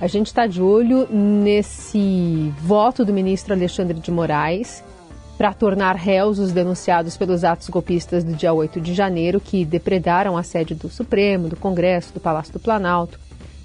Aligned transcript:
A 0.00 0.06
gente 0.06 0.28
está 0.28 0.46
de 0.46 0.62
olho 0.62 1.08
nesse 1.10 2.54
voto 2.60 3.04
do 3.04 3.12
ministro 3.12 3.52
Alexandre 3.52 3.98
de 3.98 4.12
Moraes 4.12 4.84
para 5.36 5.52
tornar 5.52 5.96
réus 5.96 6.38
os 6.38 6.52
denunciados 6.52 7.16
pelos 7.16 7.42
atos 7.42 7.68
golpistas 7.68 8.22
do 8.22 8.32
dia 8.32 8.52
8 8.52 8.80
de 8.80 8.94
janeiro, 8.94 9.40
que 9.40 9.64
depredaram 9.64 10.36
a 10.36 10.42
sede 10.44 10.74
do 10.74 10.88
Supremo, 10.88 11.48
do 11.48 11.56
Congresso, 11.56 12.14
do 12.14 12.20
Palácio 12.20 12.52
do 12.52 12.60
Planalto. 12.60 13.18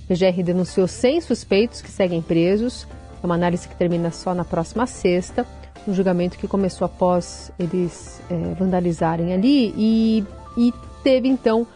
O 0.03 0.07
PGR 0.07 0.41
denunciou 0.43 0.87
100 0.87 1.21
suspeitos 1.21 1.81
que 1.81 1.89
seguem 1.89 2.21
presos. 2.21 2.87
É 3.21 3.25
uma 3.25 3.35
análise 3.35 3.67
que 3.67 3.75
termina 3.75 4.11
só 4.11 4.33
na 4.33 4.43
próxima 4.43 4.87
sexta. 4.87 5.45
Um 5.87 5.93
julgamento 5.93 6.37
que 6.37 6.47
começou 6.47 6.85
após 6.85 7.51
eles 7.59 8.21
é, 8.29 8.35
vandalizarem 8.55 9.33
ali 9.33 9.73
e, 9.77 10.25
e 10.57 10.73
teve 11.03 11.27
então 11.27 11.67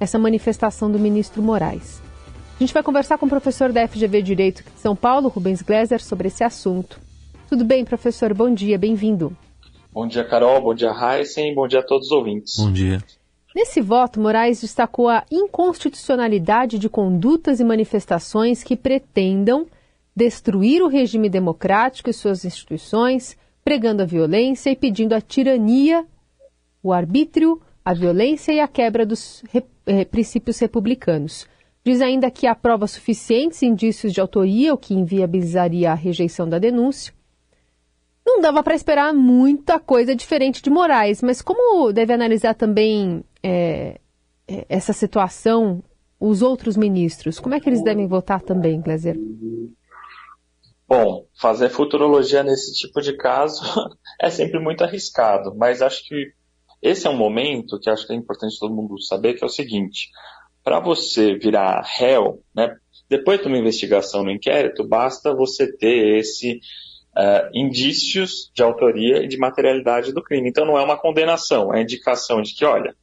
essa 0.00 0.18
manifestação 0.18 0.90
do 0.90 0.98
ministro 0.98 1.42
Moraes. 1.42 2.05
A 2.56 2.58
gente 2.58 2.72
vai 2.72 2.82
conversar 2.82 3.18
com 3.18 3.26
o 3.26 3.28
professor 3.28 3.70
da 3.70 3.86
FGV 3.86 4.22
Direito 4.22 4.64
de 4.64 4.80
São 4.80 4.96
Paulo, 4.96 5.28
Rubens 5.28 5.60
Gleiser, 5.60 6.02
sobre 6.02 6.28
esse 6.28 6.42
assunto. 6.42 6.98
Tudo 7.50 7.66
bem, 7.66 7.84
professor? 7.84 8.32
Bom 8.32 8.52
dia, 8.54 8.78
bem-vindo. 8.78 9.36
Bom 9.92 10.06
dia, 10.06 10.24
Carol. 10.24 10.62
Bom 10.62 10.74
dia, 10.74 10.90
Heisen. 10.90 11.54
Bom 11.54 11.68
dia 11.68 11.80
a 11.80 11.82
todos 11.82 12.06
os 12.06 12.12
ouvintes. 12.12 12.56
Bom 12.56 12.72
dia. 12.72 13.04
Nesse 13.54 13.82
voto, 13.82 14.18
Moraes 14.18 14.62
destacou 14.62 15.10
a 15.10 15.22
inconstitucionalidade 15.30 16.78
de 16.78 16.88
condutas 16.88 17.60
e 17.60 17.64
manifestações 17.64 18.62
que 18.62 18.74
pretendam 18.74 19.66
destruir 20.14 20.82
o 20.82 20.88
regime 20.88 21.28
democrático 21.28 22.08
e 22.08 22.14
suas 22.14 22.42
instituições, 22.46 23.36
pregando 23.62 24.02
a 24.02 24.06
violência 24.06 24.70
e 24.70 24.76
pedindo 24.76 25.12
a 25.12 25.20
tirania, 25.20 26.06
o 26.82 26.90
arbítrio, 26.90 27.60
a 27.84 27.92
violência 27.92 28.50
e 28.50 28.60
a 28.60 28.66
quebra 28.66 29.04
dos 29.04 29.44
eh, 29.86 30.06
princípios 30.06 30.58
republicanos. 30.58 31.46
Diz 31.86 32.02
ainda 32.02 32.32
que 32.32 32.48
há 32.48 32.54
provas 32.56 32.90
suficientes 32.90 33.62
indícios 33.62 34.12
de 34.12 34.20
autoria, 34.20 34.74
o 34.74 34.76
que 34.76 34.92
inviabilizaria 34.92 35.92
a 35.92 35.94
rejeição 35.94 36.48
da 36.48 36.58
denúncia. 36.58 37.14
Não 38.26 38.40
dava 38.40 38.60
para 38.60 38.74
esperar 38.74 39.14
muita 39.14 39.78
coisa 39.78 40.12
diferente 40.12 40.60
de 40.60 40.68
Moraes, 40.68 41.22
mas 41.22 41.40
como 41.40 41.92
deve 41.92 42.12
analisar 42.12 42.54
também 42.54 43.22
é, 43.40 44.00
essa 44.68 44.92
situação 44.92 45.80
os 46.18 46.42
outros 46.42 46.76
ministros? 46.76 47.38
Como 47.38 47.54
é 47.54 47.60
que 47.60 47.68
eles 47.68 47.84
devem 47.84 48.08
votar 48.08 48.42
também, 48.42 48.80
Glazer? 48.80 49.16
Bom, 50.88 51.24
fazer 51.40 51.68
futurologia 51.68 52.42
nesse 52.42 52.74
tipo 52.74 53.00
de 53.00 53.16
caso 53.16 53.62
é 54.20 54.28
sempre 54.28 54.58
muito 54.58 54.82
arriscado, 54.82 55.54
mas 55.54 55.80
acho 55.80 56.04
que 56.08 56.32
esse 56.82 57.06
é 57.06 57.10
um 57.10 57.16
momento 57.16 57.78
que 57.78 57.88
acho 57.88 58.04
que 58.08 58.12
é 58.12 58.16
importante 58.16 58.58
todo 58.58 58.74
mundo 58.74 59.00
saber, 59.00 59.34
que 59.34 59.44
é 59.44 59.46
o 59.46 59.48
seguinte, 59.48 60.08
para 60.66 60.80
você 60.80 61.38
virar 61.38 61.80
réu, 61.96 62.42
né, 62.52 62.76
depois 63.08 63.40
de 63.40 63.46
uma 63.46 63.56
investigação 63.56 64.24
no 64.24 64.32
inquérito, 64.32 64.82
basta 64.82 65.32
você 65.32 65.72
ter 65.72 66.18
esse 66.18 66.54
uh, 67.16 67.48
indícios 67.54 68.50
de 68.52 68.64
autoria 68.64 69.22
e 69.22 69.28
de 69.28 69.38
materialidade 69.38 70.12
do 70.12 70.20
crime. 70.20 70.48
Então 70.48 70.66
não 70.66 70.76
é 70.76 70.82
uma 70.82 70.98
condenação, 70.98 71.72
é 71.72 71.82
indicação 71.82 72.42
de 72.42 72.52
que, 72.52 72.64
olha, 72.64 72.96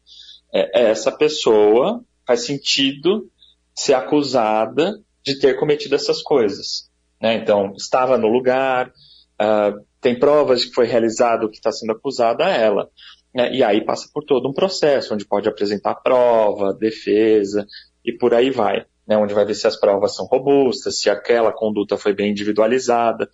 é, 0.53 0.81
é 0.81 0.89
essa 0.89 1.09
pessoa 1.09 2.03
faz 2.27 2.45
sentido 2.45 3.31
ser 3.73 3.93
acusada 3.93 4.99
de 5.23 5.39
ter 5.39 5.57
cometido 5.57 5.95
essas 5.95 6.21
coisas. 6.21 6.91
Né? 7.21 7.35
Então, 7.35 7.71
estava 7.77 8.17
no 8.17 8.27
lugar, 8.27 8.89
uh, 8.89 9.81
tem 10.01 10.19
provas 10.19 10.59
de 10.59 10.67
que 10.67 10.75
foi 10.75 10.85
realizado 10.85 11.45
o 11.45 11.49
que 11.49 11.59
está 11.59 11.71
sendo 11.71 11.93
acusada 11.93 12.45
a 12.45 12.49
ela. 12.49 12.89
Né? 13.33 13.53
E 13.53 13.63
aí 13.63 13.83
passa 13.83 14.09
por 14.13 14.23
todo 14.23 14.47
um 14.47 14.53
processo, 14.53 15.13
onde 15.13 15.25
pode 15.25 15.49
apresentar 15.49 15.95
prova, 15.95 16.73
defesa, 16.73 17.65
e 18.05 18.11
por 18.13 18.33
aí 18.33 18.49
vai. 18.49 18.85
Né? 19.07 19.17
Onde 19.17 19.33
vai 19.33 19.45
ver 19.45 19.55
se 19.55 19.67
as 19.67 19.79
provas 19.79 20.15
são 20.15 20.25
robustas, 20.25 20.99
se 20.99 21.09
aquela 21.09 21.51
conduta 21.51 21.97
foi 21.97 22.13
bem 22.13 22.31
individualizada. 22.31 23.29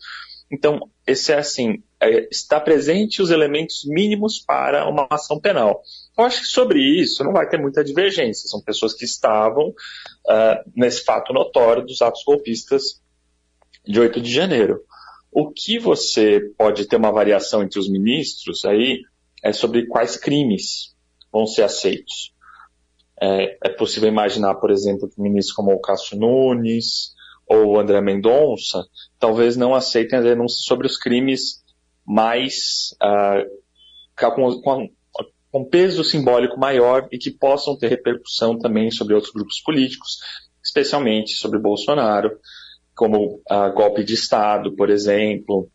Então, 0.52 0.90
esse 1.06 1.32
é 1.32 1.38
assim, 1.38 1.84
é, 2.02 2.28
está 2.32 2.60
presente 2.60 3.22
os 3.22 3.30
elementos 3.30 3.84
mínimos 3.86 4.40
para 4.40 4.90
uma 4.90 5.08
ação 5.10 5.40
penal. 5.40 5.82
Eu 6.18 6.24
acho 6.24 6.42
que 6.42 6.48
sobre 6.48 6.80
isso 6.80 7.24
não 7.24 7.34
vai 7.34 7.48
ter 7.48 7.60
muita 7.60 7.84
divergência. 7.84 8.48
São 8.48 8.62
pessoas 8.62 8.94
que 8.94 9.06
estavam 9.06 9.70
uh, 9.70 10.72
nesse 10.76 11.04
fato 11.04 11.34
notório 11.34 11.86
dos 11.86 12.02
atos 12.02 12.24
golpistas 12.26 13.02
de 13.86 14.00
8 14.00 14.20
de 14.20 14.32
janeiro. 14.32 14.82
O 15.32 15.52
que 15.52 15.78
você 15.78 16.42
pode 16.58 16.88
ter 16.88 16.96
uma 16.96 17.12
variação 17.12 17.62
entre 17.62 17.80
os 17.80 17.88
ministros 17.88 18.66
aí 18.66 19.02
é 19.44 19.54
sobre 19.54 19.88
quais 19.88 20.18
crimes 20.18 20.96
vão 21.32 21.46
ser 21.46 21.64
aceitos. 21.64 22.34
É, 23.22 23.58
é 23.66 23.70
possível 23.70 24.08
imaginar, 24.08 24.56
por 24.56 24.72
exemplo, 24.72 25.10
que 25.10 25.22
ministros 25.22 25.56
como 25.56 25.72
o 25.74 25.82
Cássio 25.82 26.18
Nunes 26.18 27.14
ou 27.48 27.74
o 27.74 27.80
André 27.80 28.00
Mendonça 28.00 28.86
talvez 29.20 29.58
não 29.58 29.76
aceitem 29.76 30.20
a 30.20 30.22
denúncia 30.22 30.60
sobre 30.64 30.88
os 30.88 30.98
crimes 30.98 31.64
mais 32.06 32.96
uh, 33.04 33.60
com, 34.34 34.62
com, 34.62 34.90
com 35.52 35.66
peso 35.66 36.04
simbólico 36.04 36.60
maior 36.60 37.08
e 37.12 37.18
que 37.18 37.32
possam 37.32 37.78
ter 37.78 37.88
repercussão 37.88 38.58
também 38.58 38.90
sobre 38.92 39.14
outros 39.14 39.34
grupos 39.34 39.62
políticos, 39.62 40.18
especialmente 40.64 41.32
sobre 41.32 41.60
Bolsonaro, 41.60 42.38
como 42.96 43.42
uh, 43.50 43.74
golpe 43.74 44.04
de 44.04 44.14
Estado, 44.14 44.76
por 44.76 44.90
exemplo, 44.90 45.70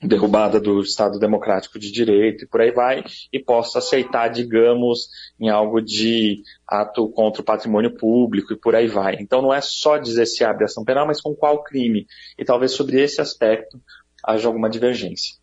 derrubada 0.00 0.60
do 0.60 0.80
Estado 0.80 1.18
Democrático 1.18 1.78
de 1.78 1.90
Direito 1.90 2.44
e 2.44 2.46
por 2.46 2.60
aí 2.60 2.70
vai, 2.70 3.02
e 3.32 3.38
possa 3.38 3.78
aceitar, 3.78 4.28
digamos, 4.28 5.08
em 5.40 5.48
algo 5.48 5.80
de 5.80 6.42
ato 6.66 7.08
contra 7.08 7.42
o 7.42 7.44
patrimônio 7.44 7.90
público 7.96 8.52
e 8.52 8.56
por 8.56 8.76
aí 8.76 8.86
vai. 8.86 9.16
Então 9.20 9.42
não 9.42 9.52
é 9.52 9.60
só 9.60 9.98
dizer 9.98 10.26
se 10.26 10.44
abre 10.44 10.64
ação 10.64 10.84
penal, 10.84 11.06
mas 11.06 11.20
com 11.20 11.34
qual 11.34 11.62
crime. 11.64 12.06
E 12.38 12.44
talvez 12.44 12.72
sobre 12.72 13.00
esse 13.00 13.20
aspecto 13.20 13.80
haja 14.24 14.46
alguma 14.46 14.70
divergência. 14.70 15.34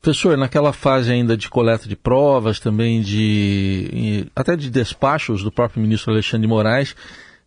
Professor, 0.00 0.36
naquela 0.36 0.72
fase 0.72 1.12
ainda 1.12 1.36
de 1.36 1.48
coleta 1.48 1.86
de 1.86 1.94
provas, 1.94 2.58
também 2.58 3.02
de 3.02 4.26
até 4.34 4.56
de 4.56 4.70
despachos 4.70 5.44
do 5.44 5.52
próprio 5.52 5.82
ministro 5.82 6.10
Alexandre 6.10 6.46
de 6.46 6.48
Moraes 6.48 6.96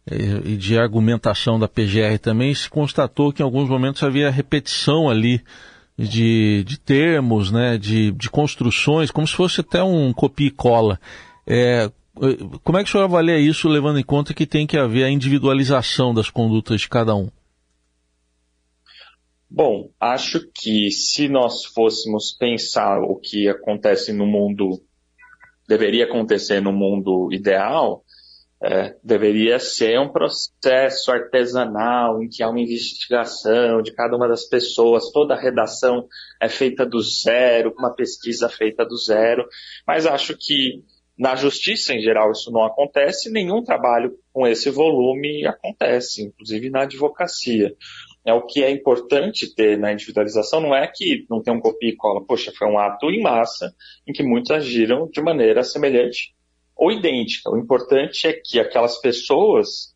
eh, 0.05 0.41
e 0.45 0.55
de 0.55 0.77
argumentação 0.77 1.59
da 1.59 1.67
PGR 1.67 2.19
também, 2.21 2.53
se 2.53 2.69
constatou 2.69 3.33
que 3.33 3.41
em 3.41 3.45
alguns 3.45 3.67
momentos 3.67 4.03
havia 4.03 4.29
repetição 4.29 5.09
ali 5.09 5.41
de, 5.97 6.63
de 6.63 6.79
termos, 6.79 7.51
né, 7.51 7.77
de, 7.77 8.11
de 8.11 8.29
construções, 8.29 9.11
como 9.11 9.27
se 9.27 9.35
fosse 9.35 9.61
até 9.61 9.83
um 9.83 10.11
copia 10.13 10.47
e 10.47 10.51
cola. 10.51 10.99
É, 11.45 11.91
como 12.63 12.77
é 12.77 12.83
que 12.83 12.89
o 12.89 12.91
senhor 12.91 13.03
avalia 13.03 13.39
isso, 13.39 13.67
levando 13.67 13.99
em 13.99 14.03
conta 14.03 14.33
que 14.33 14.45
tem 14.45 14.67
que 14.67 14.77
haver 14.77 15.03
a 15.03 15.09
individualização 15.09 16.13
das 16.13 16.29
condutas 16.29 16.81
de 16.81 16.89
cada 16.89 17.15
um? 17.15 17.29
Bom, 19.49 19.91
acho 19.99 20.39
que 20.51 20.89
se 20.89 21.27
nós 21.27 21.65
fôssemos 21.65 22.35
pensar 22.37 23.01
o 23.01 23.15
que 23.15 23.47
acontece 23.47 24.11
no 24.11 24.25
mundo, 24.25 24.81
deveria 25.67 26.05
acontecer 26.05 26.59
no 26.59 26.73
mundo 26.73 27.29
ideal, 27.31 28.02
é, 28.63 28.95
deveria 29.03 29.59
ser 29.59 29.99
um 29.99 30.07
processo 30.07 31.11
artesanal 31.11 32.23
em 32.23 32.29
que 32.29 32.41
há 32.41 32.49
uma 32.49 32.61
investigação 32.61 33.81
de 33.81 33.91
cada 33.91 34.15
uma 34.15 34.25
das 34.25 34.45
pessoas, 34.45 35.11
toda 35.11 35.33
a 35.33 35.39
redação 35.39 36.07
é 36.41 36.47
feita 36.47 36.85
do 36.85 37.01
zero, 37.01 37.75
uma 37.77 37.93
pesquisa 37.93 38.47
feita 38.47 38.85
do 38.85 38.95
zero, 38.95 39.45
mas 39.85 40.05
acho 40.05 40.37
que 40.37 40.81
na 41.19 41.35
justiça 41.35 41.93
em 41.93 42.01
geral 42.01 42.31
isso 42.31 42.49
não 42.51 42.63
acontece, 42.63 43.29
nenhum 43.29 43.61
trabalho 43.61 44.17
com 44.31 44.47
esse 44.47 44.69
volume 44.69 45.45
acontece, 45.45 46.23
inclusive 46.23 46.69
na 46.69 46.83
advocacia. 46.83 47.75
É 48.25 48.33
o 48.33 48.45
que 48.45 48.63
é 48.63 48.71
importante 48.71 49.53
ter 49.53 49.77
na 49.77 49.91
individualização 49.91 50.61
não 50.61 50.73
é 50.73 50.87
que 50.87 51.25
não 51.29 51.43
tem 51.43 51.53
um 51.53 51.59
copia 51.59 51.89
e 51.89 51.95
cola, 51.97 52.25
poxa, 52.25 52.53
foi 52.57 52.67
um 52.69 52.79
ato 52.79 53.11
em 53.11 53.21
massa 53.21 53.75
em 54.07 54.13
que 54.13 54.23
muitos 54.23 54.51
agiram 54.51 55.09
de 55.11 55.21
maneira 55.21 55.65
semelhante 55.65 56.33
ou 56.75 56.91
idêntica. 56.91 57.49
O 57.49 57.57
importante 57.57 58.27
é 58.27 58.33
que 58.33 58.59
aquelas 58.59 58.99
pessoas 58.99 59.93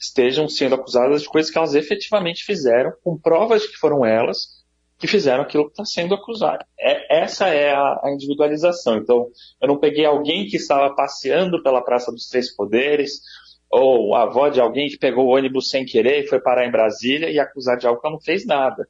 estejam 0.00 0.48
sendo 0.48 0.74
acusadas 0.74 1.22
de 1.22 1.28
coisas 1.28 1.50
que 1.50 1.58
elas 1.58 1.74
efetivamente 1.74 2.44
fizeram, 2.44 2.92
com 3.04 3.18
provas 3.18 3.62
de 3.62 3.68
que 3.68 3.76
foram 3.76 4.04
elas 4.04 4.60
que 4.98 5.06
fizeram 5.06 5.42
aquilo 5.42 5.64
que 5.64 5.70
está 5.70 5.84
sendo 5.84 6.14
acusado. 6.14 6.62
É, 6.78 7.22
essa 7.22 7.48
é 7.48 7.72
a, 7.72 8.00
a, 8.02 8.12
individualização. 8.12 8.98
Então, 8.98 9.28
eu 9.60 9.66
não 9.66 9.78
peguei 9.78 10.04
alguém 10.04 10.46
que 10.46 10.56
estava 10.56 10.94
passeando 10.94 11.62
pela 11.62 11.82
Praça 11.82 12.12
dos 12.12 12.28
Três 12.28 12.54
Poderes, 12.54 13.22
ou 13.70 14.14
a 14.14 14.24
avó 14.24 14.48
de 14.50 14.60
alguém 14.60 14.88
que 14.88 14.98
pegou 14.98 15.26
o 15.26 15.36
ônibus 15.36 15.70
sem 15.70 15.86
querer 15.86 16.24
e 16.24 16.26
foi 16.26 16.38
parar 16.38 16.66
em 16.66 16.70
Brasília 16.70 17.30
e 17.30 17.38
acusar 17.38 17.78
de 17.78 17.86
algo 17.86 17.98
que 17.98 18.06
ela 18.06 18.16
não 18.16 18.20
fez 18.20 18.44
nada. 18.44 18.86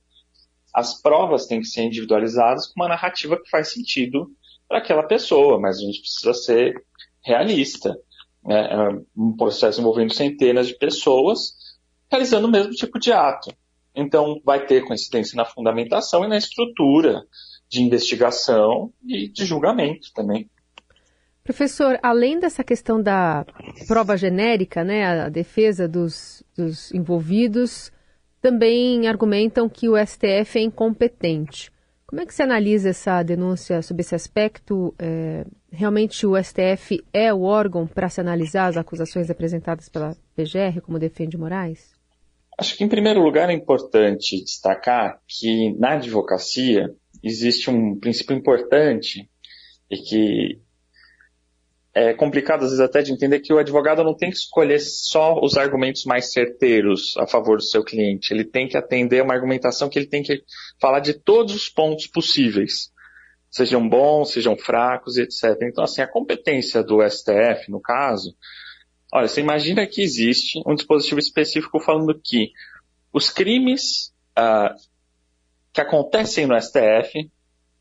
As 0.74 1.00
provas 1.00 1.46
têm 1.46 1.60
que 1.60 1.66
ser 1.66 1.82
individualizadas 1.82 2.66
com 2.66 2.80
uma 2.80 2.88
narrativa 2.88 3.40
que 3.40 3.48
faz 3.48 3.72
sentido 3.72 4.30
para 4.68 4.78
aquela 4.78 5.02
pessoa, 5.04 5.60
mas 5.60 5.78
a 5.78 5.80
gente 5.80 6.00
precisa 6.00 6.34
ser 6.34 6.82
realista. 7.22 7.96
Né? 8.44 8.68
É 8.72 8.88
um 9.16 9.36
processo 9.36 9.80
envolvendo 9.80 10.14
centenas 10.14 10.68
de 10.68 10.78
pessoas 10.78 11.54
realizando 12.10 12.46
o 12.46 12.50
mesmo 12.50 12.72
tipo 12.72 12.98
de 12.98 13.12
ato. 13.12 13.52
Então, 13.94 14.40
vai 14.44 14.66
ter 14.66 14.84
coincidência 14.84 15.36
na 15.36 15.44
fundamentação 15.44 16.24
e 16.24 16.28
na 16.28 16.36
estrutura 16.36 17.24
de 17.68 17.82
investigação 17.82 18.92
e 19.06 19.28
de 19.28 19.44
julgamento 19.44 20.12
também. 20.14 20.50
Professor, 21.42 21.98
além 22.02 22.38
dessa 22.38 22.62
questão 22.62 23.00
da 23.00 23.44
prova 23.86 24.16
genérica, 24.16 24.84
né, 24.84 25.24
a 25.24 25.28
defesa 25.28 25.88
dos, 25.88 26.42
dos 26.56 26.92
envolvidos 26.92 27.92
também 28.40 29.08
argumentam 29.08 29.68
que 29.68 29.88
o 29.88 29.96
STF 29.96 30.58
é 30.58 30.62
incompetente. 30.62 31.70
Como 32.06 32.20
é 32.20 32.26
que 32.26 32.34
você 32.34 32.42
analisa 32.42 32.90
essa 32.90 33.22
denúncia 33.22 33.82
sobre 33.82 34.02
esse 34.02 34.14
aspecto? 34.14 34.94
É, 34.98 35.44
realmente 35.72 36.26
o 36.26 36.36
STF 36.42 37.02
é 37.12 37.32
o 37.32 37.42
órgão 37.42 37.86
para 37.86 38.08
se 38.08 38.20
analisar 38.20 38.66
as 38.66 38.76
acusações 38.76 39.30
apresentadas 39.30 39.88
pela 39.88 40.16
PGR, 40.36 40.80
como 40.82 40.98
defende 40.98 41.36
Moraes? 41.36 41.92
Acho 42.58 42.76
que, 42.76 42.84
em 42.84 42.88
primeiro 42.88 43.22
lugar, 43.22 43.48
é 43.48 43.54
importante 43.54 44.42
destacar 44.44 45.18
que 45.26 45.72
na 45.78 45.94
advocacia 45.94 46.94
existe 47.22 47.70
um 47.70 47.98
princípio 47.98 48.36
importante 48.36 49.28
e 49.90 49.96
que 49.96 50.60
é 51.92 52.14
complicado, 52.14 52.62
às 52.62 52.70
vezes, 52.70 52.80
até 52.80 53.02
de 53.02 53.12
entender 53.12 53.40
que 53.40 53.52
o 53.52 53.58
advogado 53.58 54.04
não 54.04 54.14
tem 54.14 54.30
que 54.30 54.36
escolher 54.36 54.78
só 54.78 55.40
os 55.40 55.56
argumentos 55.56 56.04
mais 56.04 56.32
certeiros 56.32 57.16
a 57.16 57.26
favor 57.26 57.56
do 57.56 57.64
seu 57.64 57.82
cliente. 57.82 58.32
Ele 58.32 58.44
tem 58.44 58.68
que 58.68 58.76
atender 58.76 59.22
uma 59.22 59.34
argumentação 59.34 59.88
que 59.88 59.98
ele 59.98 60.06
tem 60.06 60.22
que 60.22 60.42
falar 60.80 61.00
de 61.00 61.14
todos 61.14 61.54
os 61.54 61.68
pontos 61.68 62.06
possíveis. 62.06 62.92
Sejam 63.50 63.88
bons, 63.88 64.32
sejam 64.32 64.56
fracos, 64.56 65.16
etc. 65.16 65.56
Então, 65.62 65.82
assim, 65.82 66.00
a 66.00 66.06
competência 66.06 66.82
do 66.82 67.02
STF, 67.02 67.68
no 67.68 67.80
caso, 67.80 68.34
olha, 69.12 69.26
você 69.26 69.40
imagina 69.40 69.86
que 69.86 70.02
existe 70.02 70.62
um 70.66 70.74
dispositivo 70.74 71.18
específico 71.18 71.80
falando 71.80 72.18
que 72.22 72.52
os 73.12 73.28
crimes 73.28 74.12
uh, 74.38 74.74
que 75.72 75.80
acontecem 75.80 76.46
no 76.46 76.60
STF 76.60 77.28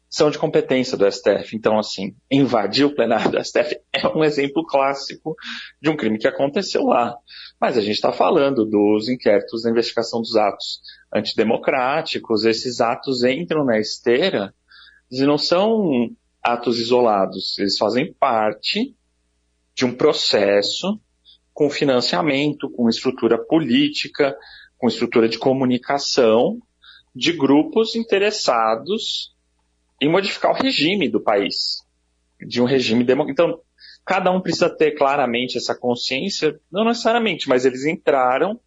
são 0.09 0.31
de 0.31 0.39
competência 0.39 0.97
do 0.97 1.09
STF. 1.09 1.55
Então, 1.55 1.77
assim, 1.77 2.15
invadir 2.31 2.85
o 2.85 2.95
plenário 2.95 3.31
do 3.31 3.43
STF 3.43 3.79
é 3.93 4.07
um 4.07 4.23
exemplo 4.23 4.65
clássico 4.65 5.35
de 5.79 5.89
um 5.89 5.95
crime 5.95 6.17
que 6.17 6.27
aconteceu 6.27 6.83
lá. 6.83 7.15
Mas 7.61 7.77
a 7.77 7.81
gente 7.81 7.95
está 7.95 8.11
falando 8.11 8.65
dos 8.65 9.07
inquéritos 9.07 9.61
da 9.61 9.69
investigação 9.69 10.19
dos 10.19 10.35
atos 10.35 10.81
antidemocráticos. 11.13 12.43
Esses 12.43 12.81
atos 12.81 13.23
entram 13.23 13.63
na 13.63 13.77
esteira 13.77 14.53
e 15.11 15.25
não 15.25 15.37
são 15.37 16.09
atos 16.41 16.79
isolados. 16.79 17.57
Eles 17.57 17.77
fazem 17.77 18.13
parte 18.13 18.95
de 19.75 19.85
um 19.85 19.93
processo 19.93 20.99
com 21.53 21.69
financiamento, 21.69 22.69
com 22.69 22.87
estrutura 22.87 23.37
política, 23.37 24.35
com 24.77 24.87
estrutura 24.87 25.27
de 25.27 25.37
comunicação 25.37 26.59
de 27.13 27.33
grupos 27.33 27.95
interessados 27.95 29.35
em 30.01 30.09
modificar 30.09 30.51
o 30.51 30.61
regime 30.61 31.09
do 31.09 31.19
país, 31.19 31.83
de 32.39 32.61
um 32.61 32.65
regime 32.65 33.03
democrático. 33.03 33.49
Então, 33.49 33.61
cada 34.05 34.31
um 34.31 34.39
precisa 34.39 34.69
ter 34.69 34.91
claramente 34.91 35.57
essa 35.57 35.75
consciência, 35.75 36.59
não 36.71 36.85
necessariamente, 36.85 37.49
mas 37.49 37.65
eles 37.65 37.85
entraram 37.85 38.59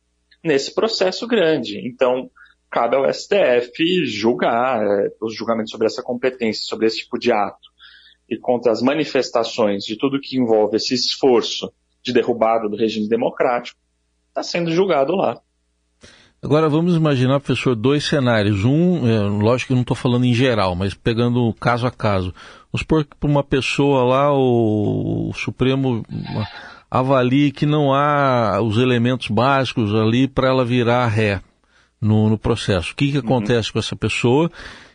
nesse 0.44 0.74
processo 0.74 1.26
grande. 1.26 1.80
Então, 1.88 2.30
cabe 2.72 2.96
ao 2.96 3.12
STF 3.12 4.06
julgar 4.06 4.82
é, 4.82 5.10
os 5.20 5.36
julgamentos 5.36 5.70
sobre 5.70 5.86
essa 5.86 6.02
competência, 6.02 6.64
sobre 6.64 6.86
esse 6.86 7.00
tipo 7.00 7.18
de 7.18 7.30
ato, 7.30 7.70
e 8.28 8.38
contra 8.38 8.72
as 8.72 8.80
manifestações 8.80 9.84
de 9.84 9.94
tudo 9.94 10.18
que 10.18 10.38
envolve 10.38 10.76
esse 10.76 10.94
esforço 10.94 11.70
de 12.02 12.14
derrubada 12.14 12.68
do 12.68 12.76
regime 12.76 13.06
democrático, 13.06 13.78
está 14.28 14.42
sendo 14.42 14.72
julgado 14.72 15.14
lá. 15.14 15.38
Agora 16.42 16.68
vamos 16.68 16.96
imaginar, 16.96 17.38
professor, 17.38 17.76
dois 17.76 18.04
cenários. 18.04 18.64
Um, 18.64 19.06
é, 19.06 19.20
lógico 19.20 19.68
que 19.68 19.74
não 19.74 19.82
estou 19.82 19.96
falando 19.96 20.24
em 20.24 20.34
geral, 20.34 20.74
mas 20.74 20.94
pegando 20.94 21.54
caso 21.60 21.86
a 21.86 21.90
caso. 21.90 22.34
Vamos 22.72 22.80
supor 22.80 23.04
que 23.04 23.14
para 23.14 23.30
uma 23.30 23.44
pessoa 23.44 24.02
lá 24.02 24.32
o, 24.32 25.28
o 25.28 25.32
Supremo 25.34 26.02
avalie 26.90 27.52
que 27.52 27.66
não 27.66 27.92
há 27.92 28.60
os 28.60 28.78
elementos 28.78 29.28
básicos 29.28 29.94
ali 29.94 30.26
para 30.26 30.48
ela 30.48 30.64
virar 30.64 31.06
ré 31.06 31.42
no, 32.02 32.28
no 32.28 32.36
processo. 32.36 32.92
O 32.92 32.96
que, 32.96 33.12
que 33.12 33.18
uhum. 33.18 33.24
acontece 33.24 33.68
uhum. 33.68 33.74
com 33.74 33.78
essa 33.78 33.96
pessoa? 33.96 34.50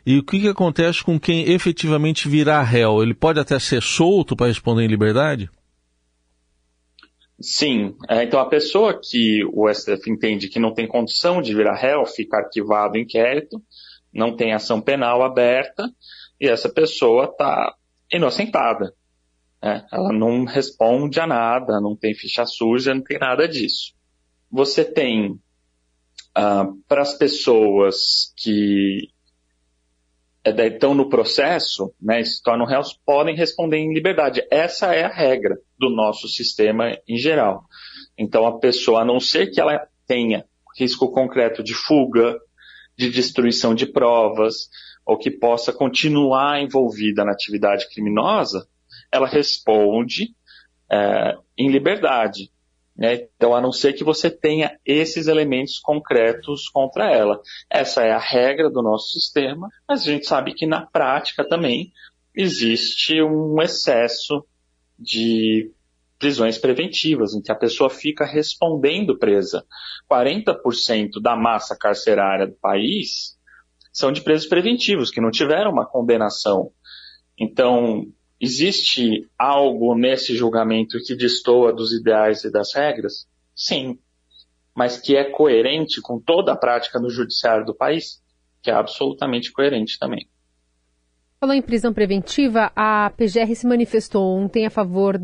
E 0.06 0.18
o 0.18 0.24
que, 0.24 0.42
que 0.42 0.48
acontece 0.48 1.04
com 1.04 1.19
quem 1.19 1.50
efetivamente 1.51 2.27
virar 2.27 2.63
réu? 2.63 3.01
Ele 3.01 3.13
pode 3.13 3.39
até 3.39 3.57
ser 3.57 3.81
solto 3.81 4.36
para 4.36 4.48
responder 4.48 4.83
em 4.83 4.88
liberdade? 4.88 5.50
Sim, 7.39 7.95
é, 8.09 8.24
então 8.24 8.39
a 8.39 8.50
pessoa 8.50 9.00
que 9.00 9.44
o 9.54 9.71
STF 9.71 10.09
entende 10.09 10.50
que 10.50 10.59
não 10.59 10.74
tem 10.74 10.88
condição 10.88 11.39
de 11.39 11.54
virar 11.54 11.75
réu, 11.75 12.04
fica 12.06 12.38
arquivado 12.38 12.95
o 12.95 13.00
inquérito, 13.00 13.62
não 14.12 14.36
tem 14.36 14.54
ação 14.54 14.81
penal 14.81 15.21
aberta, 15.21 15.83
e 16.42 16.48
essa 16.48 16.68
pessoa 16.68 17.25
está 17.25 17.75
inocentada. 18.12 18.94
Né? 19.62 19.86
Ela 19.92 20.12
não 20.12 20.45
responde 20.45 21.19
a 21.19 21.27
nada, 21.27 21.80
não 21.80 21.95
tem 21.95 22.15
ficha 22.15 22.45
suja, 22.45 22.94
não 22.94 23.04
tem 23.04 23.19
nada 23.19 23.48
disso. 23.48 23.94
Você 24.50 24.83
tem, 24.83 25.39
ah, 26.39 26.68
para 26.88 27.01
as 27.01 27.18
pessoas 27.18 28.31
que 28.38 29.10
estão 30.45 30.94
no 30.94 31.10
processo, 31.10 31.92
né, 32.00 32.24
se 32.24 32.42
tornam 32.44 32.66
réus, 32.66 32.94
podem 33.04 33.36
responder 33.36 33.78
em 33.78 33.92
liberdade. 33.92 34.45
Essa 34.51 34.94
é 34.94 35.04
a 35.04 35.12
regra 35.12 35.57
do 35.80 35.89
nosso 35.89 36.28
sistema 36.28 36.95
em 37.07 37.18
geral. 37.18 37.63
Então, 38.16 38.45
a 38.45 38.60
pessoa, 38.60 39.01
a 39.01 39.06
não 39.06 39.19
ser 39.19 39.48
que 39.48 39.60
ela 39.60 39.88
tenha 40.06 40.45
risco 40.78 41.12
concreto 41.12 41.63
de 41.63 41.74
fuga, 41.74 42.40
de 42.95 43.10
destruição 43.10 43.74
de 43.74 43.88
provas, 43.88 44.69
ou 45.04 45.18
que 45.18 45.31
possa 45.31 45.74
continuar 45.74 46.62
envolvida 46.62 47.25
na 47.25 47.31
atividade 47.31 47.90
criminosa, 47.90 48.68
ela 49.12 49.28
responde 49.28 50.36
é, 50.92 51.36
em 51.57 51.72
liberdade. 51.72 52.51
Né? 52.98 53.28
Então, 53.36 53.56
a 53.56 53.62
não 53.62 53.72
ser 53.72 53.94
que 53.94 54.04
você 54.04 54.30
tenha 54.30 54.78
esses 54.86 55.28
elementos 55.28 55.80
concretos 55.80 56.68
contra 56.70 57.12
ela. 57.12 57.40
Essa 57.70 58.04
é 58.04 58.12
a 58.12 58.18
regra 58.18 58.70
do 58.70 58.82
nosso 58.82 59.12
sistema, 59.12 59.70
mas 59.88 60.02
a 60.02 60.06
gente 60.06 60.26
sabe 60.26 60.54
que 60.54 60.66
na 60.66 60.86
prática 60.86 61.48
também 61.48 61.92
existe 62.36 63.22
um 63.22 63.62
excesso 63.62 64.44
de 64.98 65.72
prisões 66.18 66.58
preventivas, 66.58 67.36
em 67.36 67.42
que 67.42 67.52
a 67.52 67.56
pessoa 67.56 67.90
fica 67.90 68.26
respondendo 68.26 69.20
presa. 69.20 69.64
40% 70.12 71.22
da 71.22 71.36
massa 71.36 71.78
carcerária 71.78 72.48
do 72.48 72.56
país 72.56 73.38
são 73.94 74.12
de 74.12 74.22
presos 74.22 74.48
preventivos, 74.48 75.12
que 75.12 75.22
não 75.22 75.30
tiveram 75.30 75.72
uma 75.72 75.86
condenação. 75.86 76.72
Então, 77.40 78.08
Existe 78.39 79.28
algo 79.38 79.95
nesse 79.95 80.36
julgamento 80.36 81.00
que 81.04 81.16
destoa 81.16 81.74
dos 81.74 81.92
ideais 81.92 82.44
e 82.44 82.51
das 82.51 82.74
regras? 82.74 83.28
Sim. 83.56 83.98
Mas 84.75 84.98
que 84.98 85.16
é 85.16 85.24
coerente 85.24 86.01
com 86.01 86.19
toda 86.19 86.54
a 86.54 86.57
prática 86.57 87.00
no 87.00 87.10
judiciário 87.10 87.66
do 87.66 87.74
país? 87.74 88.22
Que 88.62 88.69
é 88.69 88.73
absolutamente 88.73 89.52
coerente 89.52 89.97
também. 89.97 90.28
Falou 91.40 91.56
em 91.56 91.62
prisão 91.62 91.94
preventiva, 91.94 92.71
a 92.76 93.12
PGR 93.16 93.56
se 93.56 93.68
manifestou 93.68 94.23
ontem 94.23 94.66
a 94.66 94.69
favor 94.71 95.19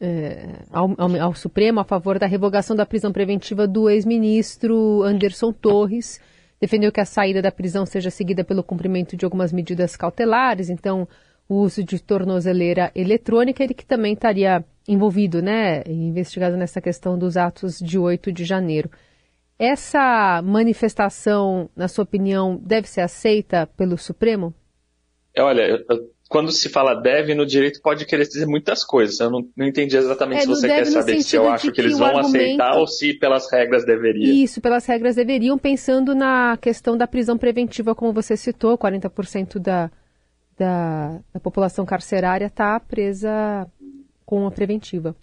é, 0.00 0.62
ao, 0.70 0.90
ao, 0.98 1.20
ao, 1.20 1.34
Supremo 1.34 1.80
a 1.80 1.84
favor 1.84 2.18
da 2.18 2.26
revogação 2.26 2.76
da 2.76 2.84
prisão 2.84 3.12
preventiva 3.12 3.66
do 3.66 3.88
ex-ministro 3.88 5.02
Anderson 5.02 5.52
Torres. 5.52 6.20
Defendeu 6.60 6.92
que 6.92 7.00
a 7.00 7.04
saída 7.04 7.40
da 7.40 7.52
prisão 7.52 7.86
seja 7.86 8.10
seguida 8.10 8.44
pelo 8.44 8.62
cumprimento 8.62 9.16
de 9.16 9.24
algumas 9.24 9.52
medidas 9.52 9.96
cautelares, 9.96 10.68
então 10.68 11.08
o 11.48 11.56
uso 11.56 11.82
de 11.84 12.02
tornozeleira 12.02 12.90
eletrônica, 12.94 13.62
ele 13.62 13.74
que 13.74 13.84
também 13.84 14.14
estaria 14.14 14.64
envolvido, 14.86 15.42
né, 15.42 15.82
investigado 15.86 16.56
nessa 16.56 16.80
questão 16.80 17.18
dos 17.18 17.36
atos 17.36 17.78
de 17.78 17.98
8 17.98 18.32
de 18.32 18.44
janeiro. 18.44 18.90
Essa 19.58 20.42
manifestação, 20.42 21.70
na 21.76 21.88
sua 21.88 22.04
opinião, 22.04 22.60
deve 22.62 22.88
ser 22.88 23.02
aceita 23.02 23.68
pelo 23.76 23.96
Supremo? 23.96 24.52
É, 25.34 25.42
olha, 25.42 25.84
quando 26.28 26.50
se 26.50 26.68
fala 26.68 26.94
deve 26.94 27.34
no 27.34 27.46
direito 27.46 27.80
pode 27.80 28.04
querer 28.06 28.26
dizer 28.26 28.46
muitas 28.46 28.84
coisas. 28.84 29.20
Eu 29.20 29.30
não, 29.30 29.48
não 29.56 29.66
entendi 29.66 29.96
exatamente 29.96 30.38
é, 30.38 30.40
se 30.42 30.48
você 30.48 30.66
quer 30.66 30.84
saber 30.86 31.22
se 31.22 31.36
eu 31.36 31.48
acho 31.48 31.66
que, 31.66 31.72
que 31.72 31.80
eles 31.80 31.98
vão 31.98 32.08
argumento... 32.08 32.36
aceitar 32.36 32.76
ou 32.76 32.86
se 32.86 33.14
pelas 33.14 33.50
regras 33.50 33.84
deveriam. 33.84 34.34
Isso, 34.34 34.60
pelas 34.60 34.84
regras 34.86 35.14
deveriam, 35.14 35.56
pensando 35.56 36.14
na 36.14 36.56
questão 36.60 36.96
da 36.96 37.06
prisão 37.06 37.38
preventiva, 37.38 37.94
como 37.94 38.12
você 38.12 38.36
citou, 38.36 38.76
40% 38.76 39.58
da, 39.58 39.90
da, 40.58 41.20
da 41.32 41.40
população 41.40 41.84
carcerária 41.84 42.46
está 42.46 42.78
presa 42.80 43.66
com 44.24 44.46
a 44.46 44.50
preventiva. 44.50 45.14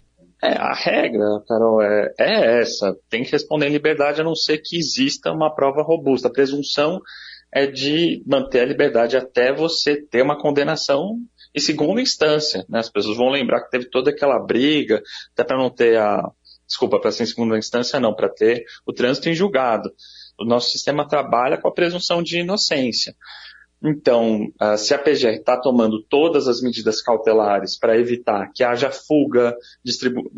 É, 0.42 0.56
a 0.58 0.74
regra, 0.74 1.24
Carol, 1.46 1.80
é, 1.80 2.12
é, 2.18 2.60
essa. 2.60 2.96
Tem 3.08 3.22
que 3.22 3.30
responder 3.30 3.68
em 3.68 3.72
liberdade 3.72 4.20
a 4.20 4.24
não 4.24 4.34
ser 4.34 4.58
que 4.58 4.76
exista 4.76 5.30
uma 5.30 5.54
prova 5.54 5.82
robusta. 5.82 6.26
A 6.26 6.32
presunção 6.32 7.00
é 7.54 7.66
de 7.66 8.22
manter 8.26 8.60
a 8.60 8.66
liberdade 8.66 9.16
até 9.16 9.52
você 9.52 10.02
ter 10.02 10.22
uma 10.22 10.40
condenação 10.40 11.16
em 11.54 11.60
segunda 11.60 12.00
instância. 12.00 12.64
Né? 12.68 12.80
As 12.80 12.90
pessoas 12.90 13.16
vão 13.16 13.28
lembrar 13.28 13.62
que 13.62 13.70
teve 13.70 13.88
toda 13.88 14.10
aquela 14.10 14.38
briga, 14.38 15.00
até 15.32 15.44
para 15.44 15.58
não 15.58 15.70
ter 15.70 15.96
a. 15.98 16.28
Desculpa, 16.66 16.98
para 16.98 17.12
ser 17.12 17.24
em 17.24 17.26
segunda 17.26 17.58
instância, 17.58 18.00
não, 18.00 18.14
para 18.14 18.30
ter 18.30 18.64
o 18.86 18.92
trânsito 18.92 19.28
em 19.28 19.34
julgado. 19.34 19.92
O 20.40 20.44
nosso 20.44 20.70
sistema 20.70 21.06
trabalha 21.06 21.58
com 21.60 21.68
a 21.68 21.72
presunção 21.72 22.22
de 22.22 22.38
inocência. 22.38 23.14
Então, 23.84 24.52
se 24.78 24.94
a 24.94 24.98
PGR 24.98 25.34
está 25.34 25.56
tomando 25.56 26.02
todas 26.04 26.46
as 26.46 26.62
medidas 26.62 27.02
cautelares 27.02 27.76
para 27.76 27.98
evitar 27.98 28.52
que 28.54 28.62
haja 28.62 28.90
fuga, 28.90 29.56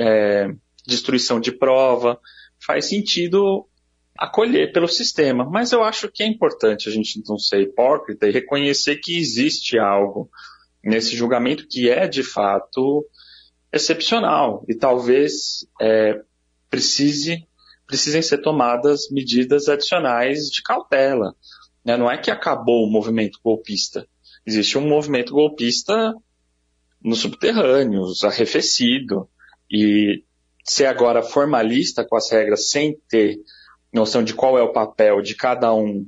é, 0.01 0.51
destruição 0.87 1.39
de 1.39 1.53
prova, 1.53 2.19
faz 2.59 2.89
sentido 2.89 3.67
acolher 4.19 4.73
pelo 4.73 4.89
sistema. 4.89 5.45
Mas 5.45 5.73
eu 5.73 5.83
acho 5.83 6.11
que 6.11 6.23
é 6.23 6.27
importante 6.27 6.89
a 6.89 6.93
gente 6.93 7.21
não 7.29 7.39
ser 7.39 7.61
hipócrita 7.61 8.27
e 8.27 8.33
reconhecer 8.33 8.97
que 8.97 9.19
existe 9.19 9.79
algo 9.79 10.31
nesse 10.83 11.17
julgamento 11.17 11.67
que 11.69 11.91
é 11.91 12.07
de 12.07 12.23
fato 12.23 13.07
excepcional 13.73 14.65
e 14.69 14.75
talvez 14.75 15.67
é, 15.81 16.21
precise 16.71 17.47
precisem 17.87 18.23
ser 18.23 18.39
tomadas 18.39 19.11
medidas 19.11 19.69
adicionais 19.69 20.47
de 20.47 20.63
cautela. 20.63 21.35
Né? 21.85 21.97
Não 21.97 22.11
é 22.11 22.17
que 22.17 22.31
acabou 22.31 22.85
o 22.85 22.91
movimento 22.91 23.38
golpista. 23.43 24.07
Existe 24.47 24.79
um 24.79 24.88
movimento 24.88 25.33
golpista 25.33 26.14
nos 27.03 27.21
subterrâneos, 27.21 28.25
arrefecido. 28.25 29.29
E 29.71 30.23
ser 30.64 30.87
agora 30.87 31.23
formalista 31.23 32.05
com 32.05 32.17
as 32.17 32.31
regras 32.31 32.71
sem 32.71 32.99
ter 33.09 33.38
noção 33.93 34.25
de 34.25 34.35
qual 34.35 34.59
é 34.59 34.62
o 34.62 34.73
papel 34.73 35.21
de 35.21 35.35
cada 35.35 35.73
um 35.75 36.07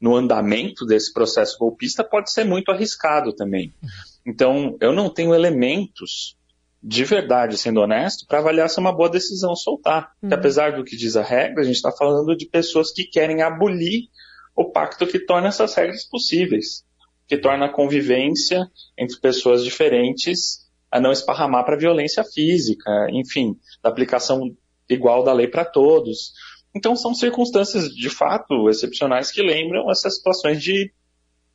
no 0.00 0.16
andamento 0.16 0.86
desse 0.86 1.12
processo 1.12 1.58
golpista 1.58 2.02
pode 2.02 2.32
ser 2.32 2.44
muito 2.44 2.72
arriscado 2.72 3.34
também. 3.34 3.74
Então, 4.26 4.76
eu 4.80 4.92
não 4.92 5.10
tenho 5.10 5.34
elementos 5.34 6.36
de 6.82 7.04
verdade, 7.04 7.58
sendo 7.58 7.80
honesto, 7.80 8.26
para 8.26 8.38
avaliar 8.38 8.70
se 8.70 8.78
é 8.78 8.80
uma 8.80 8.96
boa 8.96 9.10
decisão 9.10 9.54
soltar. 9.54 10.12
Uhum. 10.22 10.32
apesar 10.32 10.72
do 10.72 10.82
que 10.82 10.96
diz 10.96 11.14
a 11.14 11.22
regra, 11.22 11.60
a 11.60 11.64
gente 11.64 11.76
está 11.76 11.92
falando 11.92 12.34
de 12.34 12.46
pessoas 12.46 12.90
que 12.90 13.04
querem 13.04 13.42
abolir 13.42 14.08
o 14.60 14.70
pacto 14.70 15.06
que 15.06 15.18
torna 15.18 15.48
essas 15.48 15.74
regras 15.74 16.04
possíveis, 16.04 16.84
que 17.26 17.38
torna 17.38 17.66
a 17.66 17.72
convivência 17.72 18.70
entre 18.98 19.18
pessoas 19.18 19.64
diferentes 19.64 20.68
a 20.90 21.00
não 21.00 21.12
esparramar 21.12 21.64
para 21.64 21.78
violência 21.78 22.24
física, 22.24 22.90
enfim, 23.10 23.56
da 23.82 23.88
aplicação 23.88 24.54
igual 24.88 25.22
da 25.22 25.32
lei 25.32 25.46
para 25.46 25.64
todos. 25.64 26.32
Então 26.74 26.94
são 26.94 27.14
circunstâncias 27.14 27.88
de 27.88 28.10
fato 28.10 28.68
excepcionais 28.68 29.30
que 29.30 29.42
lembram 29.42 29.90
essas 29.90 30.16
situações 30.16 30.62
de 30.62 30.92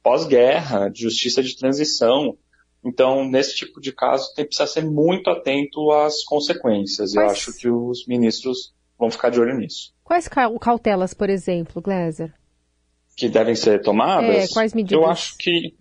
pós-guerra, 0.01 0.89
de 0.89 1.01
justiça 1.01 1.43
de 1.43 1.55
transição, 1.55 2.37
então, 2.85 3.27
nesse 3.27 3.55
tipo 3.55 3.81
de 3.81 3.91
caso, 3.91 4.31
tem 4.35 4.45
precisa 4.45 4.67
ser 4.67 4.85
muito 4.85 5.31
atento 5.31 5.91
às 5.91 6.23
consequências. 6.23 7.13
Quais... 7.13 7.15
Eu 7.15 7.31
acho 7.31 7.57
que 7.57 7.67
os 7.67 8.05
ministros 8.05 8.75
vão 8.95 9.09
ficar 9.09 9.31
de 9.31 9.39
olho 9.39 9.57
nisso. 9.57 9.91
Quais 10.03 10.27
cautelas, 10.61 11.11
por 11.11 11.27
exemplo, 11.27 11.81
Gleiser? 11.81 12.31
Que 13.15 13.29
devem 13.29 13.55
ser 13.55 13.81
tomadas? 13.81 14.51
É, 14.51 14.53
quais 14.53 14.73
medidas? 14.73 15.01
Eu 15.01 15.09
acho 15.09 15.37
que. 15.37 15.73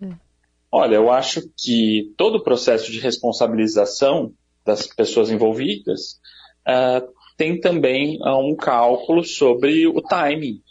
Olha, 0.71 0.95
eu 0.95 1.11
acho 1.11 1.41
que 1.57 2.13
todo 2.17 2.37
o 2.37 2.43
processo 2.43 2.91
de 2.91 2.99
responsabilização 2.99 4.33
das 4.65 4.87
pessoas 4.87 5.29
envolvidas 5.29 6.19
uh, 6.67 7.07
tem 7.37 7.59
também 7.59 8.17
uh, 8.21 8.37
um 8.39 8.55
cálculo 8.55 9.23
sobre 9.23 9.87
o 9.87 10.01
timing 10.01 10.61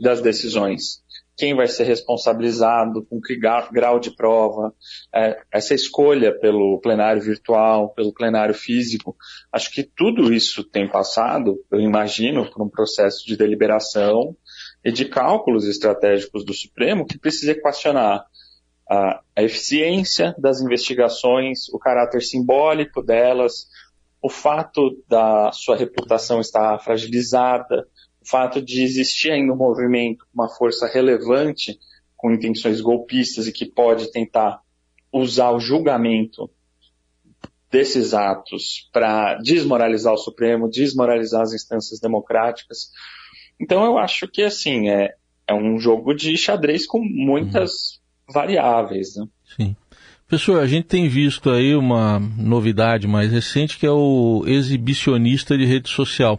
das 0.00 0.20
decisões 0.20 1.02
quem 1.38 1.54
vai 1.54 1.68
ser 1.68 1.84
responsabilizado, 1.84 3.06
com 3.06 3.20
que 3.20 3.38
grau 3.38 4.00
de 4.00 4.10
prova, 4.10 4.74
é, 5.14 5.40
essa 5.52 5.72
escolha 5.72 6.36
pelo 6.36 6.80
plenário 6.80 7.22
virtual, 7.22 7.90
pelo 7.94 8.12
plenário 8.12 8.52
físico, 8.52 9.16
acho 9.52 9.70
que 9.70 9.84
tudo 9.84 10.34
isso 10.34 10.64
tem 10.64 10.88
passado, 10.88 11.56
eu 11.70 11.80
imagino, 11.80 12.50
por 12.50 12.60
um 12.60 12.68
processo 12.68 13.24
de 13.24 13.36
deliberação 13.36 14.36
e 14.84 14.92
de 14.92 15.04
cálculos 15.04 15.66
estratégicos 15.66 16.44
do 16.44 16.54
Supremo 16.54 17.06
que 17.06 17.18
precisa 17.18 17.52
equacionar 17.52 18.24
a, 18.88 19.20
a 19.36 19.42
eficiência 19.42 20.34
das 20.38 20.60
investigações, 20.60 21.68
o 21.70 21.78
caráter 21.78 22.22
simbólico 22.22 23.02
delas, 23.02 23.68
o 24.22 24.28
fato 24.28 25.02
da 25.08 25.50
sua 25.52 25.76
reputação 25.76 26.40
estar 26.40 26.78
fragilizada, 26.80 27.86
fato 28.28 28.60
de 28.60 28.82
existir 28.82 29.30
ainda 29.30 29.52
um 29.52 29.56
movimento, 29.56 30.26
uma 30.34 30.48
força 30.48 30.86
relevante 30.86 31.78
com 32.16 32.32
intenções 32.32 32.80
golpistas 32.80 33.46
e 33.46 33.52
que 33.52 33.64
pode 33.64 34.10
tentar 34.10 34.60
usar 35.12 35.50
o 35.52 35.60
julgamento 35.60 36.50
desses 37.70 38.12
atos 38.12 38.88
para 38.92 39.34
desmoralizar 39.36 40.12
o 40.12 40.18
Supremo, 40.18 40.68
desmoralizar 40.68 41.42
as 41.42 41.52
instâncias 41.52 42.00
democráticas. 42.00 42.90
Então 43.60 43.84
eu 43.84 43.98
acho 43.98 44.28
que 44.28 44.42
assim 44.42 44.88
é, 44.88 45.14
é 45.46 45.54
um 45.54 45.78
jogo 45.78 46.14
de 46.14 46.36
xadrez 46.36 46.86
com 46.86 47.00
muitas 47.00 48.00
uhum. 48.28 48.34
variáveis. 48.34 49.16
Né? 49.16 49.26
Sim. 49.56 49.76
Professor, 50.28 50.60
a 50.60 50.66
gente 50.66 50.84
tem 50.84 51.08
visto 51.08 51.48
aí 51.48 51.74
uma 51.74 52.18
novidade 52.18 53.08
mais 53.08 53.32
recente 53.32 53.78
que 53.78 53.86
é 53.86 53.90
o 53.90 54.44
exibicionista 54.46 55.56
de 55.56 55.64
rede 55.64 55.88
social. 55.88 56.38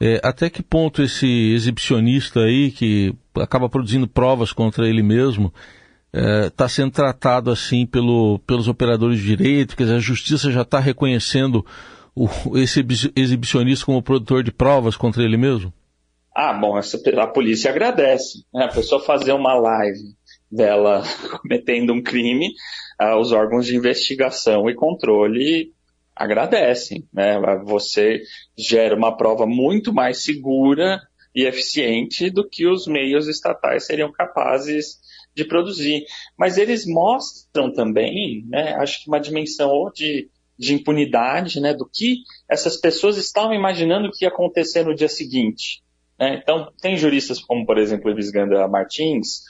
É, 0.00 0.20
até 0.24 0.50
que 0.50 0.62
ponto 0.62 1.02
esse 1.02 1.26
exibicionista 1.52 2.40
aí, 2.40 2.72
que 2.72 3.14
acaba 3.36 3.68
produzindo 3.68 4.08
provas 4.08 4.52
contra 4.52 4.88
ele 4.88 5.02
mesmo, 5.02 5.52
está 6.12 6.64
é, 6.64 6.68
sendo 6.68 6.90
tratado 6.90 7.50
assim 7.50 7.86
pelo, 7.86 8.40
pelos 8.40 8.66
operadores 8.66 9.20
de 9.20 9.26
direito? 9.26 9.76
Quer 9.76 9.84
dizer, 9.84 9.96
a 9.96 10.00
justiça 10.00 10.50
já 10.50 10.62
está 10.62 10.80
reconhecendo 10.80 11.64
o, 12.16 12.28
esse 12.56 12.84
exibicionista 13.14 13.86
como 13.86 14.02
produtor 14.02 14.42
de 14.42 14.50
provas 14.50 14.96
contra 14.96 15.22
ele 15.22 15.36
mesmo? 15.36 15.72
Ah, 16.34 16.52
bom, 16.52 16.76
a 16.76 17.26
polícia 17.26 17.70
agradece. 17.70 18.44
Né? 18.52 18.64
A 18.64 18.68
pessoa 18.68 19.02
fazer 19.02 19.32
uma 19.32 19.54
live 19.54 20.14
dela 20.50 21.02
cometendo 21.40 21.92
um 21.92 22.02
crime, 22.02 22.52
ah, 22.98 23.18
os 23.18 23.32
órgãos 23.32 23.66
de 23.66 23.76
investigação 23.76 24.68
e 24.68 24.74
controle 24.74 25.72
agradecem. 26.14 27.08
Né? 27.12 27.38
Você 27.64 28.22
gera 28.56 28.96
uma 28.96 29.16
prova 29.16 29.46
muito 29.46 29.92
mais 29.92 30.22
segura 30.22 31.00
e 31.34 31.44
eficiente 31.44 32.30
do 32.30 32.48
que 32.48 32.66
os 32.66 32.86
meios 32.86 33.28
estatais 33.28 33.86
seriam 33.86 34.10
capazes 34.12 34.98
de 35.34 35.44
produzir. 35.44 36.04
Mas 36.36 36.58
eles 36.58 36.86
mostram 36.86 37.72
também, 37.72 38.44
né, 38.48 38.74
acho 38.74 39.02
que 39.02 39.08
uma 39.08 39.20
dimensão 39.20 39.70
ou 39.70 39.92
de, 39.92 40.28
de 40.58 40.74
impunidade, 40.74 41.60
né, 41.60 41.72
do 41.72 41.88
que 41.88 42.18
essas 42.48 42.76
pessoas 42.76 43.16
estavam 43.16 43.54
imaginando 43.54 44.10
que 44.10 44.24
ia 44.24 44.28
acontecer 44.28 44.84
no 44.84 44.94
dia 44.94 45.08
seguinte. 45.08 45.82
Né? 46.20 46.38
Então, 46.42 46.70
tem 46.82 46.96
juristas 46.98 47.40
como, 47.40 47.64
por 47.64 47.78
exemplo, 47.78 48.10
Elisganda 48.10 48.68
Martins, 48.68 49.42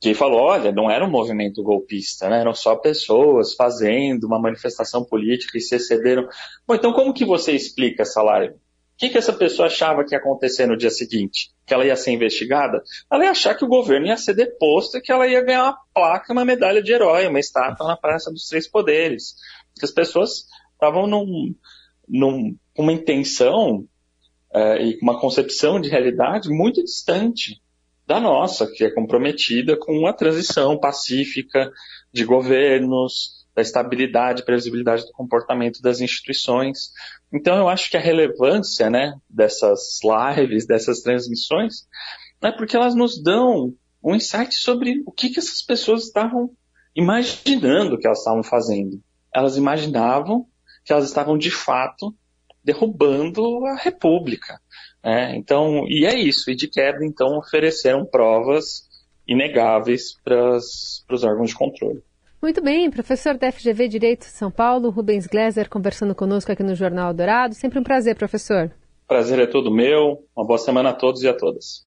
que 0.00 0.12
falou, 0.12 0.40
olha, 0.40 0.72
não 0.72 0.90
era 0.90 1.04
um 1.04 1.10
movimento 1.10 1.62
golpista, 1.62 2.28
né? 2.28 2.40
eram 2.40 2.54
só 2.54 2.74
pessoas 2.74 3.54
fazendo 3.54 4.24
uma 4.24 4.40
manifestação 4.40 5.04
política 5.04 5.56
e 5.56 5.60
se 5.60 5.76
excederam. 5.76 6.26
Bom, 6.66 6.74
então 6.74 6.92
como 6.92 7.14
que 7.14 7.24
você 7.24 7.52
explica 7.52 8.02
essa 8.02 8.22
live? 8.22 8.54
O 8.54 8.58
que, 9.00 9.10
que 9.10 9.18
essa 9.18 9.32
pessoa 9.32 9.66
achava 9.66 10.04
que 10.04 10.14
ia 10.14 10.18
acontecer 10.18 10.66
no 10.66 10.76
dia 10.76 10.90
seguinte? 10.90 11.50
Que 11.64 11.72
ela 11.72 11.86
ia 11.86 11.96
ser 11.96 12.10
investigada? 12.10 12.82
Ela 13.10 13.24
ia 13.24 13.30
achar 13.30 13.54
que 13.54 13.64
o 13.64 13.68
governo 13.68 14.06
ia 14.06 14.16
ser 14.16 14.34
deposto 14.34 14.98
e 14.98 15.00
que 15.00 15.10
ela 15.10 15.26
ia 15.26 15.40
ganhar 15.42 15.64
uma 15.64 15.78
placa, 15.94 16.32
uma 16.32 16.44
medalha 16.44 16.82
de 16.82 16.92
herói, 16.92 17.26
uma 17.26 17.40
estátua 17.40 17.86
na 17.86 17.96
Praça 17.96 18.30
dos 18.30 18.46
Três 18.48 18.68
Poderes. 18.68 19.36
Que 19.78 19.86
as 19.86 19.90
pessoas 19.90 20.44
estavam 20.74 21.06
num, 21.06 21.54
num, 22.06 22.54
uma 22.76 22.92
intenção 22.92 23.86
é, 24.52 24.82
e 24.82 24.98
uma 25.02 25.20
concepção 25.20 25.80
de 25.80 25.88
realidade 25.88 26.48
muito 26.48 26.82
distante 26.82 27.60
da 28.06 28.18
nossa, 28.18 28.66
que 28.66 28.84
é 28.84 28.90
comprometida 28.90 29.76
com 29.76 30.06
a 30.06 30.12
transição 30.12 30.78
pacífica 30.78 31.70
de 32.12 32.24
governos, 32.24 33.46
da 33.54 33.62
estabilidade 33.62 34.44
previsibilidade 34.44 35.04
do 35.04 35.12
comportamento 35.12 35.80
das 35.80 36.00
instituições. 36.00 36.92
Então, 37.32 37.56
eu 37.56 37.68
acho 37.68 37.90
que 37.90 37.96
a 37.96 38.00
relevância 38.00 38.90
né, 38.90 39.14
dessas 39.28 40.00
lives, 40.02 40.66
dessas 40.66 41.00
transmissões, 41.00 41.86
é 42.42 42.50
porque 42.50 42.76
elas 42.76 42.94
nos 42.94 43.22
dão 43.22 43.74
um 44.02 44.14
insight 44.14 44.54
sobre 44.54 45.02
o 45.06 45.12
que, 45.12 45.28
que 45.28 45.38
essas 45.38 45.62
pessoas 45.62 46.04
estavam 46.04 46.50
imaginando 46.96 47.98
que 47.98 48.06
elas 48.06 48.18
estavam 48.18 48.42
fazendo. 48.42 49.00
Elas 49.34 49.56
imaginavam 49.56 50.46
que 50.84 50.92
elas 50.92 51.04
estavam, 51.04 51.36
de 51.36 51.50
fato, 51.50 52.14
derrubando 52.64 53.64
a 53.66 53.76
República. 53.76 54.60
É, 55.02 55.34
então, 55.36 55.84
e 55.88 56.04
é 56.04 56.18
isso. 56.18 56.50
E 56.50 56.54
de 56.54 56.68
quebra, 56.68 57.04
então, 57.04 57.38
ofereceram 57.38 58.04
provas 58.04 58.88
inegáveis 59.26 60.16
para 60.24 60.56
os 60.56 61.24
órgãos 61.24 61.50
de 61.50 61.56
controle. 61.56 62.02
Muito 62.42 62.62
bem, 62.62 62.90
professor 62.90 63.36
da 63.36 63.52
FGV 63.52 63.86
Direito 63.86 64.20
de 64.20 64.32
São 64.32 64.50
Paulo, 64.50 64.88
Rubens 64.90 65.26
Gleiser, 65.26 65.68
conversando 65.68 66.14
conosco 66.14 66.50
aqui 66.50 66.62
no 66.62 66.74
Jornal 66.74 67.12
Dourado. 67.12 67.54
Sempre 67.54 67.78
um 67.78 67.82
prazer, 67.82 68.16
professor. 68.16 68.72
Prazer 69.06 69.38
é 69.38 69.46
todo 69.46 69.70
meu. 69.70 70.24
Uma 70.34 70.46
boa 70.46 70.58
semana 70.58 70.90
a 70.90 70.94
todos 70.94 71.22
e 71.22 71.28
a 71.28 71.34
todas. 71.34 71.78